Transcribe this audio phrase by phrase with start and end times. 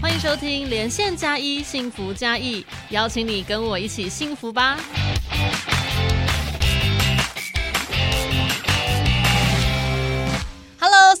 [0.00, 4.78] 欢迎收听连线加一幸福加一，邀请你跟我一起幸福吧。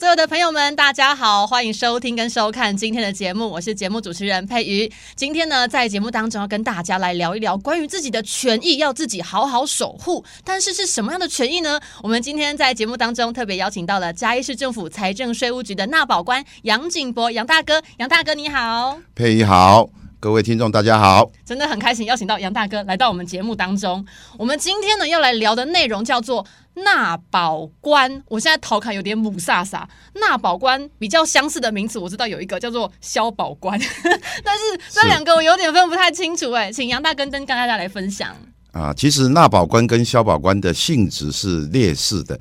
[0.08, 4.90] 所有的朋友们，大家好，欢迎收听跟收看今天的节目，我是节目主持人佩瑜。
[5.14, 10.24] 今天呢，在节目当中要跟大家来聊一聊关于自己的权益，要自己好好守护。
[10.42, 11.78] 但是是什么样的权益呢？
[12.02, 18.98] 我们今天在节目当中特别邀请到了嘉义市政府财政税务局的纳保官杨景博杨大哥，杨大哥你好。
[19.14, 19.90] 佩仪好，
[20.20, 21.30] 各位听众大家好。
[21.44, 24.04] 真的很开心邀请到杨大哥来到我们节目当中。
[24.36, 28.20] 我们今天呢要来聊的内容叫做纳保官。
[28.26, 33.78] 我现在头卡有点母萨萨，纳保官比较相似的名词我知道有一个叫做消保官，
[34.42, 38.34] 但是这两个我有点分不太清楚哎，请杨大哥跟跟大家来分享。
[38.72, 42.38] 啊，其实纳保官跟消保官的性质是类似的，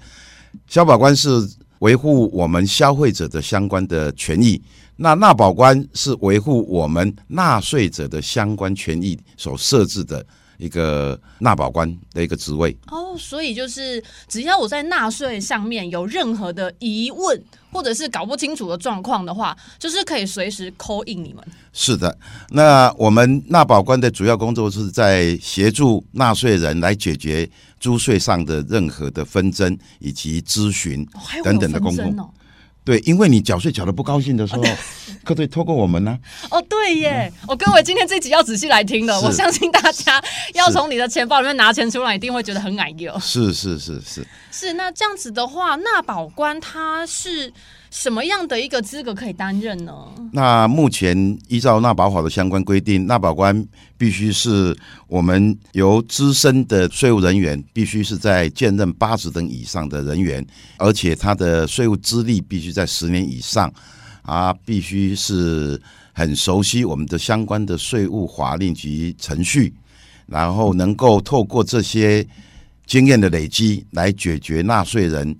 [0.68, 1.48] 消保官是
[1.80, 4.62] 维护我们消费者的相关的权益，
[4.96, 10.26] 那纳保官是维护我们纳税者的相关权益所设置的
[10.58, 12.76] 一个纳保官的一个职位。
[12.88, 21.44] 哦，所以就是只要我在纳税上面有任何的疑问，或者是搞不清楚的状况的话，就是可以随时 call in 你们。
[21.74, 22.18] 是的，
[22.50, 27.50] 那我们纳保官的主要工作是在协助纳税人来解决
[27.80, 31.08] 租税上的任何的纷争以及咨询
[31.44, 32.20] 等等的公共。
[32.20, 32.30] 哦。
[32.88, 34.64] 对，因为你缴税缴的不高兴的时候，
[35.26, 36.18] 可以透过我们呢、
[36.50, 37.30] 哦，对耶！
[37.46, 43.14] 我、各位今天这集要仔细来听的，我相信大家要从你的钱包里面拿钱出来，一定会觉得很矮油。
[43.20, 47.52] 是是是是，是，那这样子的话，纳保官他是
[47.90, 49.94] 什么样的一个资格可以担任呢？
[50.32, 53.66] 那目前依照纳保法的相关规定，纳保官
[53.98, 54.76] 必须是
[55.08, 60.46] 我们由资深的税务人员，必须是在兼任八十等以上的人员，
[60.78, 63.72] 而且他的税务资历必须在十年以上，
[64.22, 65.82] 啊，必须是
[66.14, 69.74] 很熟悉我们的相关的税务法令及程序，
[70.26, 72.26] 然后能够透过这些
[72.86, 75.36] 经验的累积来解决纳税人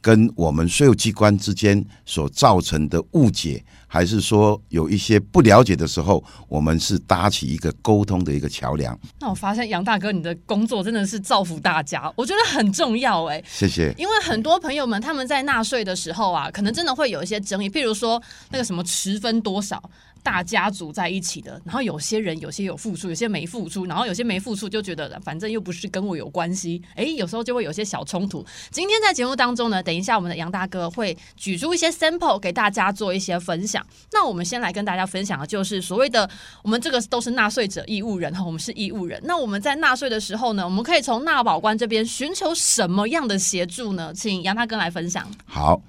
[0.00, 8.98] 跟我们税务机关之间所造成的误解，还是说有一些不了解的时候，我们是搭起一个沟通的一个桥梁。
[9.20, 13.42] 那我发现杨大哥你的工作真的是造福大家，我觉得很重要哎。
[13.46, 13.94] 谢谢。
[13.98, 19.82] 因为很多朋友们他们在纳税的时候啊，可能真的会有一些争议，譬如说那个什么持分多少，
[20.22, 28.44] 大家族在一起的，然后有些人有些有付出，有些没付出，然后有些没付出就觉得反正又不是跟我有关系，诶，有时候就会有些小冲突。
[28.70, 33.84] 今天在节目当中呢，等一下我们的杨大哥会举出一些 sample 给大家做一些分享。
[34.12, 36.28] 那我们先来跟大家分享的就是所谓的
[36.62, 39.20] 我们这个都是纳税者义务人哈，我们是义务人。
[39.24, 44.12] 那我们在纳税的时候呢，我们可以从纳保官这边寻求什么样的协助呢？
[44.14, 45.28] 请杨大哥来分享。
[45.44, 45.80] 好，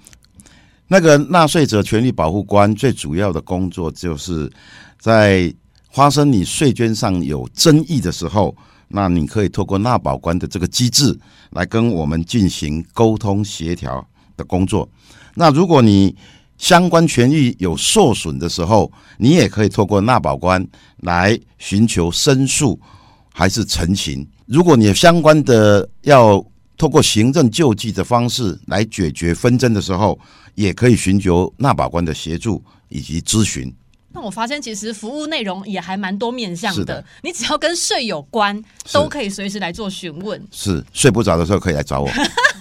[0.92, 4.52] 那个纳税者权利保护官最主要的工作，就是
[5.00, 5.50] 在
[5.90, 8.54] 发生你税捐上有争议的时候，
[8.88, 11.18] 那你可以透过纳保官的这个机制
[11.52, 14.86] 来跟我们进行沟通协调的工作。
[15.34, 16.14] 那如果你
[16.58, 20.62] 相关权益有受损的时候，你也可以透过纳保官
[20.98, 22.78] 来寻求申诉
[23.32, 24.28] 还是陈情。
[24.44, 26.44] 如果你有相关的要
[26.76, 30.18] 透过行政救济的方式来解决纷争的时候，
[30.54, 33.72] 也可以寻求纳保官的协助以及咨询。
[34.14, 38.62] 那我发现其实服务内容也还蛮多面向的，的你只要跟税有关，
[38.92, 40.40] 都可以随时来做询问。
[40.50, 42.10] 是睡不着的时候可以来找我。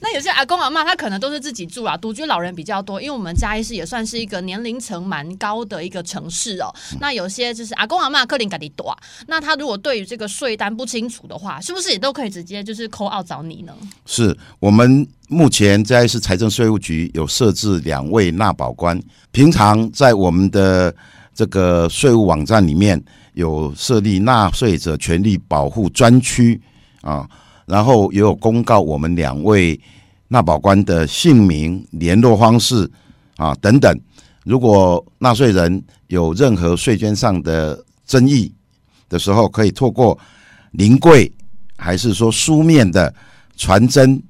[0.00, 6.74] 那有些阿公阿妈他可能都是自己住啊，独居老人比较多，因为我们嘉义市也算是一个年龄层蛮高的一个城市哦。
[6.98, 8.96] 那有些就是阿公阿妈克林嘎迪多，
[9.26, 13.72] 那他如果对于这个税单不清楚的话，是不是也都可以直接就是扣奥找你呢？
[14.06, 19.00] 是我们目前嘉义市财政税务局有设置两位纳保官，
[19.30, 20.94] 平常在我们的
[21.34, 23.02] 这个税务网站里面
[23.34, 26.60] 有设立纳税者权利保护专区
[27.02, 27.28] 啊，
[27.70, 29.80] 然后也有公告我们两位
[30.26, 32.90] 纳保官的姓名、联络方式
[33.36, 33.96] 啊等等。
[34.44, 38.52] 如果纳税人有任何税捐上的争议
[39.08, 40.18] 的时候，可以透过
[40.72, 41.30] 临柜
[41.76, 43.14] 还是说书面的
[43.56, 44.20] 传真、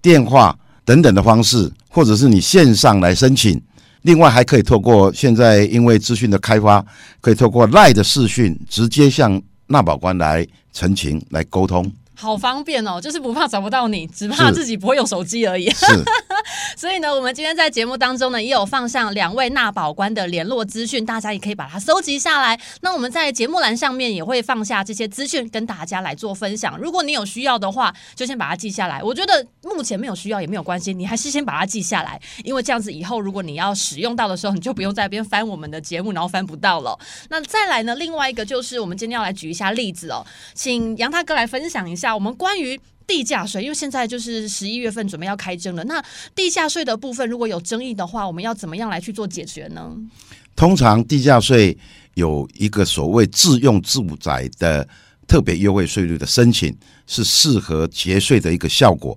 [0.00, 3.60] 电话等等的方式，或者是你线上来申请。
[4.02, 6.82] 另外，还可以透过现在因为资讯的开发，
[7.20, 11.92] 可以透过赖的视讯直接向纳保官来陈情、来沟通。
[12.16, 15.70] 好方便哦，就是不怕找不到你，只怕自己不会用手机而已。
[15.70, 15.86] 是
[16.76, 22.58] 所以呢，我们今天在节目当中呢，也有放上两位纳保官的联络资讯，大家也可以把它搜集下来。
[22.80, 26.78] 那我们在节目栏上面也会放下这些资讯，跟大家来做分享。
[26.78, 29.02] 如果你有需要的话，就先把它记下来。
[29.02, 36.98] 我觉得目前没有需要也没有关系，你还是先把它记下来，因为这样子以后如果你要使用到的时候，你就不用在那边翻我们的节目，然后翻不到了。
[37.28, 40.24] 那再来呢，另外一个就是我们今天要来举一下例子哦，
[40.54, 42.78] 请杨大哥来分享一下我们关于。
[43.08, 45.84] 地价税，因为现在就是十一月份准备要开征了。
[45.84, 46.04] 那
[46.34, 49.96] 地价税的部分如果有争议的话，我们要怎么样来去做解决呢？
[50.56, 51.78] 通常地价税
[52.14, 54.84] 有一个所谓自用住宅的
[55.28, 56.76] 特别优惠税率的申请，
[57.06, 59.16] 是适合节税的一个效果。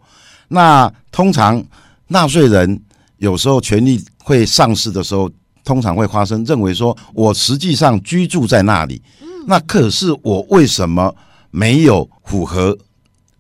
[0.50, 1.65] 那通常
[2.09, 2.80] 纳税人
[3.18, 5.27] 有时候权利会丧失的时候，
[5.63, 9.01] 通常会发生认为说，我实际上居住在那里，
[9.47, 11.15] 那可是我为什么
[11.51, 12.77] 没有符合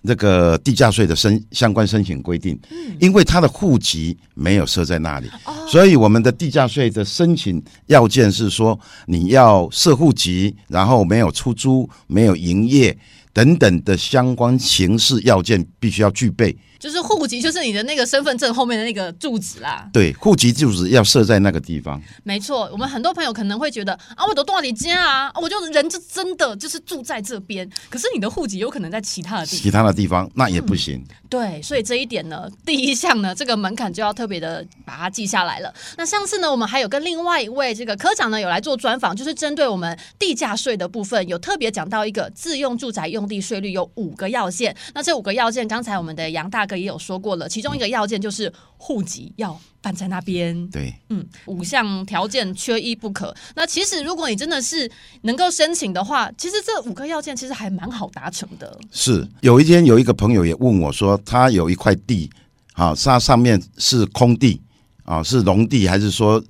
[0.03, 2.57] 这个地价税的申相关申请规定？
[2.99, 5.29] 因为他的户籍没有设在那里，
[5.67, 12.97] 所以我们的地价税的申请要件是说，你要设户籍，然后没有出租、没有营业
[13.33, 16.57] 等等的相关形式要件必须要具备。
[16.79, 19.89] 就是户籍，就是你的那个身份证后面的那个住址啦。
[19.91, 22.01] 对，户籍住址要设在那个地方。
[22.23, 29.61] 没错，我们很多朋友可能会觉得啊，我都多少里家啊，啊我就人就真的就是住在这边，可是你的户籍有可能在其他的地方。
[29.61, 31.03] 其他的地方那也不行。
[31.27, 35.71] 对，所以这一点呢，第一项呢，这个门槛就要特别的把它记下来了。
[35.97, 44.75] 那上次呢，我们还有跟另外一位这个科长呢有来做专访，就是针对我们地价税的部分，有特别讲到一个自用住宅用地税率有五个要件。
[44.93, 50.67] 那这五个要件，刚才我们的杨大哥也有说过了，其中一个要件就是户籍要办在那边。
[50.69, 53.33] 对，嗯，五项条件缺一不可。
[53.55, 54.89] 那其实如果你真的是
[55.21, 58.77] 能够申请的话，其实这五个要件其实还蛮好达成的。
[58.91, 62.29] 是有一天有一个朋友也问我说，他有一块地，
[62.73, 64.59] 啊，它上面是空地，
[65.05, 66.43] 啊，是农地，还是说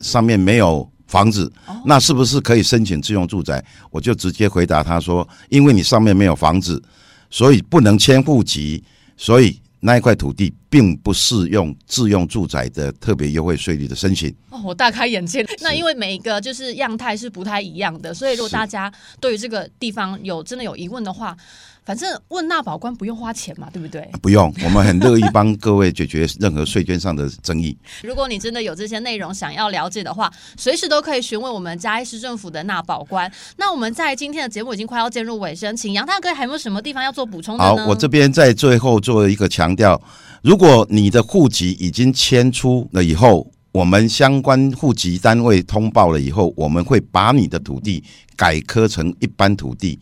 [0.00, 1.52] 上面没有房子？
[1.84, 3.62] 那是不是可以申请自用住宅？
[3.90, 6.82] 我就直接回答他说，因为你上面没有房子，
[7.28, 8.82] 所以不能迁户籍，
[9.14, 14.34] 所以那一块土地并不适用自用住宅的特别优惠税率的申请。
[14.48, 15.46] 哦，我大开眼界。
[15.60, 21.36] 那因为每一个就是样态是不太一样的，所以如果大家对于这个地方有真的有疑问的话，
[21.84, 24.08] 反正问纳保官不用花钱嘛，对不对？
[24.22, 27.76] 不用，我们很乐意帮各位解决任何税捐上的争议。
[28.04, 33.30] 如果你真的有这些内容想要了解的话，随时都可以询问我们嘉义市政府的纳保官。
[33.56, 40.00] 那我们在今天的节目已经快要进入尾声，请杨大哥还有没有什么地方要做补充的好呢？，我这边在最后做一个强调：
[40.42, 48.04] 如果你的户籍已经迁出了以后，我们相关户籍单位通报了以后，我们会把你的土地
[48.36, 49.98] 改科成一般土地。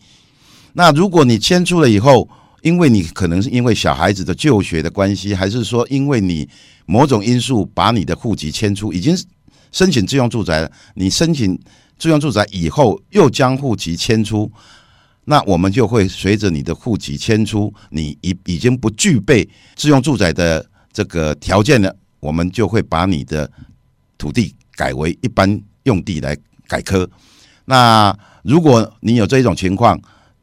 [0.73, 2.29] 那如果你迁出了以后，
[2.61, 6.47] 因为你可能是因为小孩子的就学的关系，还是说因为你
[6.85, 9.17] 某种因素把你的户籍迁出，已经
[9.71, 11.59] 申请自用住宅了，你申请
[11.97, 14.51] 自用住宅以后又将户籍迁出，
[15.25, 23.49] 那我们就会随着你的户籍迁出，你已已经不具备自用住宅的这个条件了，我们就会把你的
[24.17, 26.37] 土地改为一般用地来
[26.67, 27.09] 改科。
[27.65, 29.99] 那如果你有这种情况，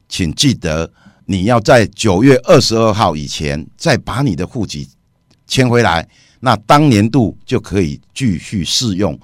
[0.08, 0.90] 请记得
[1.26, 4.88] 你要在九月二十二号以前再把你的户籍
[5.46, 6.08] 迁回来，
[6.40, 9.18] 那当年度就可以继续适用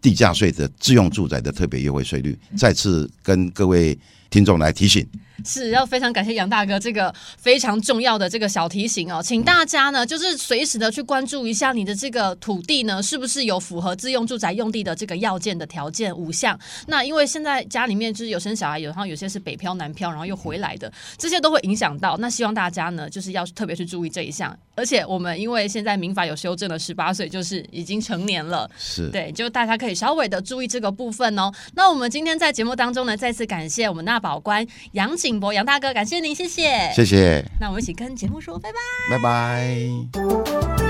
[0.00, 2.38] 地价税的自用住宅的特别优惠税率。
[2.56, 3.98] 再次跟各位
[4.30, 5.06] 听众来提醒。
[5.44, 16.58] 是要非常感谢杨大哥这个非常重要的这个小提醒哦，请大家呢就是随时的去关注一下你的这个土地呢是不是有符合自用住宅用地的这个要件的条件五项。
[16.86, 22.16] 那因为现在家里面就是有生小孩，有然后有些是北漂南漂，然后又回来的，这些都会影响到。
[22.18, 24.56] 那希望大家呢就是要特别去注意这一项。
[24.74, 31.52] 而且我们因为现在民法有修正了，十八岁就是已经成年了，是对，就大家可以稍微的注意这个部分哦。
[31.74, 36.90] 那我们今天在节目当中呢，再次感谢我们纳保官杨景博杨大哥，感谢您，谢谢。
[36.94, 39.18] 谢谢，那我们一起跟节目说拜拜。
[39.18, 40.87] 拜拜。